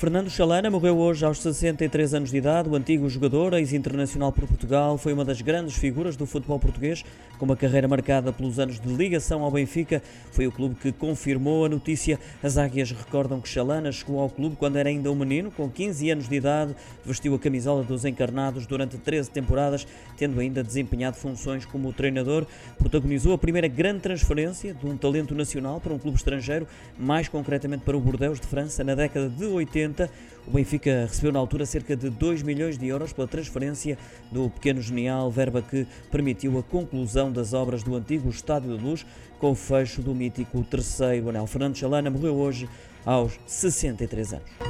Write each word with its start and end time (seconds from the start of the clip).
Fernando 0.00 0.30
Chalana 0.30 0.70
morreu 0.70 0.96
hoje 0.96 1.26
aos 1.26 1.42
63 1.42 2.14
anos 2.14 2.30
de 2.30 2.38
idade. 2.38 2.70
O 2.70 2.74
antigo 2.74 3.06
jogador, 3.06 3.52
ex-internacional 3.52 4.32
por 4.32 4.46
Portugal, 4.48 4.96
foi 4.96 5.12
uma 5.12 5.26
das 5.26 5.42
grandes 5.42 5.76
figuras 5.76 6.16
do 6.16 6.24
futebol 6.24 6.58
português, 6.58 7.04
com 7.38 7.44
uma 7.44 7.54
carreira 7.54 7.86
marcada 7.86 8.32
pelos 8.32 8.58
anos 8.58 8.80
de 8.80 8.88
ligação 8.88 9.42
ao 9.42 9.50
Benfica. 9.50 10.02
Foi 10.32 10.46
o 10.46 10.52
clube 10.52 10.76
que 10.76 10.90
confirmou 10.90 11.66
a 11.66 11.68
notícia. 11.68 12.18
As 12.42 12.56
águias 12.56 12.90
recordam 12.90 13.42
que 13.42 13.48
Chalana 13.50 13.92
chegou 13.92 14.20
ao 14.20 14.30
clube 14.30 14.56
quando 14.56 14.76
era 14.76 14.88
ainda 14.88 15.12
um 15.12 15.14
menino, 15.14 15.50
com 15.50 15.68
15 15.68 16.08
anos 16.08 16.28
de 16.30 16.34
idade, 16.34 16.74
vestiu 17.04 17.34
a 17.34 17.38
camisola 17.38 17.82
dos 17.82 18.06
encarnados 18.06 18.66
durante 18.66 18.96
13 18.96 19.30
temporadas, 19.30 19.86
tendo 20.16 20.40
ainda 20.40 20.64
desempenhado 20.64 21.18
funções 21.18 21.66
como 21.66 21.92
treinador. 21.92 22.46
Protagonizou 22.78 23.34
a 23.34 23.38
primeira 23.38 23.68
grande 23.68 24.00
transferência 24.00 24.72
de 24.72 24.86
um 24.86 24.96
talento 24.96 25.34
nacional 25.34 25.78
para 25.78 25.92
um 25.92 25.98
clube 25.98 26.16
estrangeiro, 26.16 26.66
mais 26.98 27.28
concretamente 27.28 27.84
para 27.84 27.98
o 27.98 28.00
Bordeaux 28.00 28.40
de 28.40 28.46
França, 28.46 28.82
na 28.82 28.94
década 28.94 29.28
de 29.28 29.44
80 29.44 29.89
o 30.46 30.50
Benfica 30.50 31.06
recebeu 31.08 31.32
na 31.32 31.38
altura 31.38 31.66
cerca 31.66 31.96
de 31.96 32.08
2 32.10 32.42
milhões 32.42 32.78
de 32.78 32.86
euros 32.86 33.12
pela 33.12 33.28
transferência 33.28 33.98
do 34.30 34.48
pequeno 34.50 34.80
genial, 34.80 35.30
verba 35.30 35.62
que 35.62 35.86
permitiu 36.10 36.58
a 36.58 36.62
conclusão 36.62 37.30
das 37.30 37.52
obras 37.52 37.82
do 37.82 37.94
antigo 37.94 38.28
Estádio 38.28 38.76
de 38.76 38.84
Luz 38.84 39.06
com 39.38 39.50
o 39.50 39.54
fecho 39.54 40.02
do 40.02 40.14
mítico 40.14 40.62
terceiro 40.64 41.28
anel. 41.28 41.46
Fernando 41.46 41.76
Chalana 41.76 42.10
morreu 42.10 42.34
hoje 42.36 42.68
aos 43.04 43.38
63 43.46 44.34
anos. 44.34 44.69